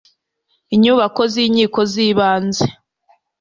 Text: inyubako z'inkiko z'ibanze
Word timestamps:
inyubako 0.75 1.21
z'inkiko 1.33 1.79
z'ibanze 1.91 2.65